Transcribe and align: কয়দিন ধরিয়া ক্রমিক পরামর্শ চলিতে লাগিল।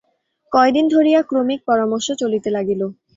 কয়দিন 0.51 0.85
ধরিয়া 0.87 1.19
ক্রমিক 1.23 1.59
পরামর্শ 1.67 2.07
চলিতে 2.21 2.49
লাগিল। 2.51 2.81